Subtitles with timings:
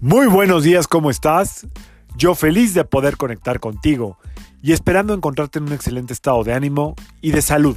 [0.00, 1.66] Muy buenos días, ¿cómo estás?
[2.16, 4.16] Yo feliz de poder conectar contigo
[4.62, 7.76] y esperando encontrarte en un excelente estado de ánimo y de salud.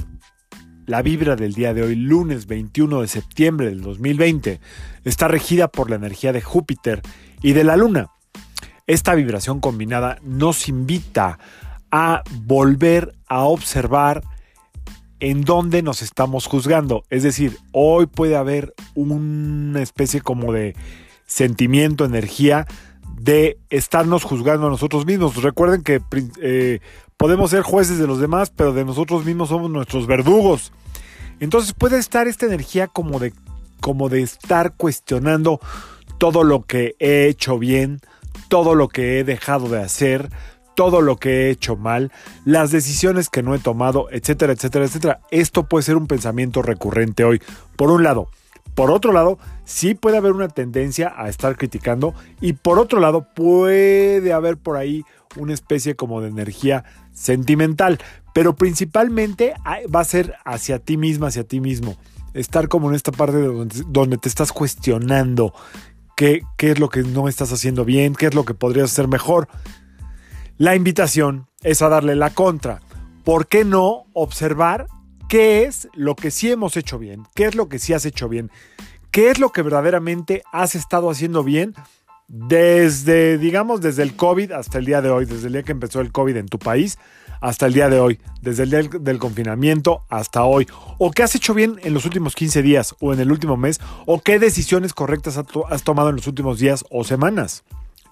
[0.86, 4.60] La vibra del día de hoy, lunes 21 de septiembre del 2020,
[5.02, 7.02] está regida por la energía de Júpiter
[7.42, 8.12] y de la Luna.
[8.86, 11.40] Esta vibración combinada nos invita
[11.90, 14.22] a volver a observar
[15.18, 17.02] en dónde nos estamos juzgando.
[17.10, 20.76] Es decir, hoy puede haber una especie como de
[21.26, 22.66] sentimiento, energía
[23.18, 25.42] de estarnos juzgando a nosotros mismos.
[25.42, 26.00] Recuerden que
[26.40, 26.80] eh,
[27.16, 30.72] podemos ser jueces de los demás, pero de nosotros mismos somos nuestros verdugos.
[31.40, 33.32] Entonces puede estar esta energía como de,
[33.80, 35.60] como de estar cuestionando
[36.18, 38.00] todo lo que he hecho bien,
[38.48, 40.30] todo lo que he dejado de hacer,
[40.74, 42.12] todo lo que he hecho mal,
[42.44, 45.20] las decisiones que no he tomado, etcétera, etcétera, etcétera.
[45.30, 47.42] Esto puede ser un pensamiento recurrente hoy.
[47.76, 48.28] Por un lado,
[48.74, 53.26] por otro lado, sí puede haber una tendencia a estar criticando y por otro lado
[53.34, 55.04] puede haber por ahí
[55.36, 57.98] una especie como de energía sentimental,
[58.34, 59.54] pero principalmente
[59.94, 61.96] va a ser hacia ti misma, hacia ti mismo.
[62.34, 65.52] Estar como en esta parte donde, te estás cuestionando
[66.16, 69.06] qué, qué es lo que no estás haciendo bien, qué es lo que podrías hacer
[69.06, 69.48] mejor.
[70.56, 72.80] La invitación es a darle la contra.
[73.22, 74.86] ¿Por qué no observar
[75.32, 78.28] qué es lo que sí hemos hecho bien, qué es lo que sí has hecho
[78.28, 78.50] bien,
[79.10, 81.72] qué es lo que verdaderamente has estado haciendo bien
[82.28, 86.02] desde, digamos, desde el COVID hasta el día de hoy, desde el día que empezó
[86.02, 86.98] el COVID en tu país
[87.40, 91.34] hasta el día de hoy, desde el día del confinamiento hasta hoy, o qué has
[91.34, 94.92] hecho bien en los últimos 15 días o en el último mes, o qué decisiones
[94.92, 97.64] correctas has tomado en los últimos días o semanas.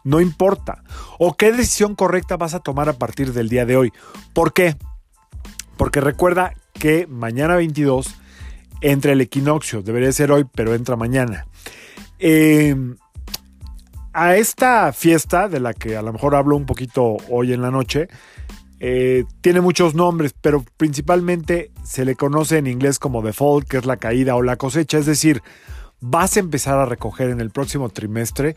[0.05, 0.85] No importa.
[1.19, 3.93] O qué decisión correcta vas a tomar a partir del día de hoy.
[4.33, 4.79] ¿Por qué?
[5.77, 8.17] Porque recuerda que mañana 22
[8.81, 11.47] entre el equinoccio, debería ser hoy, pero entra mañana.
[12.19, 12.97] Em,
[14.13, 17.71] a esta fiesta, de la que a lo mejor hablo un poquito hoy en la
[17.71, 18.09] noche,
[18.81, 23.85] eh, tiene muchos nombres, pero principalmente se le conoce en inglés como default, que es
[23.85, 25.43] la caída o la cosecha, es decir,
[26.01, 28.57] vas a empezar a recoger en el próximo trimestre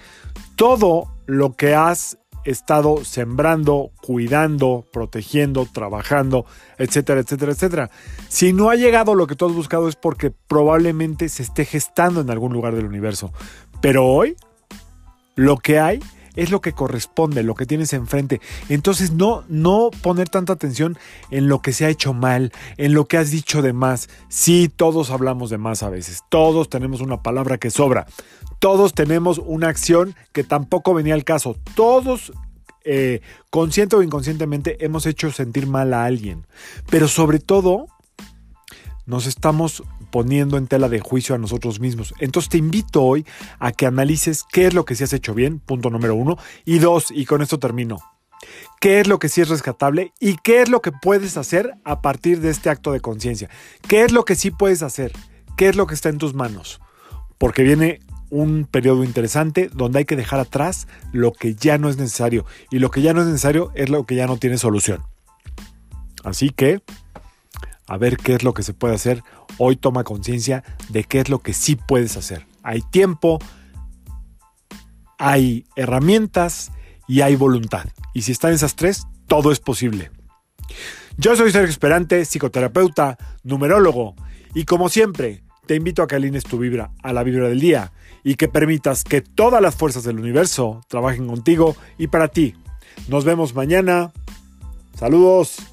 [0.56, 6.45] todo lo que has estado sembrando, cuidando, protegiendo, trabajando,
[6.77, 7.91] etcétera, etcétera, etcétera.
[8.27, 12.21] Si no ha llegado lo que tú has buscado es porque probablemente se esté gestando
[12.21, 13.31] en algún lugar del universo.
[13.81, 14.35] Pero hoy,
[15.35, 15.99] lo que hay
[16.35, 18.41] es lo que corresponde, lo que tienes enfrente.
[18.69, 20.97] Entonces no, no poner tanta atención
[21.31, 24.09] en lo que se ha hecho mal, en lo que has dicho de más.
[24.29, 28.05] Sí, todos hablamos de más a veces, todos tenemos una palabra que sobra,
[28.59, 32.31] todos tenemos una acción que tampoco venía al caso, todos
[32.85, 36.45] eh, consciente o inconscientemente hemos hecho sentir mal a alguien.
[36.89, 37.88] Pero sobre todo,
[39.05, 39.83] nos estamos
[40.13, 42.13] poniendo en tela de juicio a nosotros mismos.
[42.19, 43.25] Entonces te invito hoy
[43.57, 46.38] a que analices qué es lo que sí has hecho bien, punto número uno.
[46.66, 47.97] Y dos, y con esto termino,
[48.79, 52.03] qué es lo que sí es rescatable y qué es lo que puedes hacer a
[52.03, 53.50] partir de este acto de conciencia.
[53.88, 55.13] ¿Qué es lo que sí puedes hacer?
[55.57, 56.80] ¿Qué es lo que está en tus manos?
[57.40, 58.00] Porque viene
[58.30, 62.45] un periodo interesante donde hay que dejar atrás lo que ya no es necesario.
[62.69, 65.01] Y lo que ya no es necesario es lo que ya no tiene solución.
[66.24, 66.84] Así que
[67.93, 69.23] a ver qué es lo que se puede hacer.
[69.59, 72.47] Hoy toma conciencia de qué es lo que sí puedes hacer.
[72.63, 73.39] Hay tiempo,
[75.19, 76.71] hay herramientas
[77.07, 77.85] y hay voluntad.
[78.13, 80.11] Y si están esas tres, todo es posible.
[81.17, 84.15] Yo soy Sergio Esperante, psicoterapeuta, numerólogo,
[84.55, 87.91] y como siempre, te invito a que alines tu vibra a la vibra del día
[88.23, 92.55] y que permitas que todas las fuerzas del universo trabajen contigo y para ti.
[93.07, 94.11] Nos vemos mañana.
[94.95, 95.72] Saludos.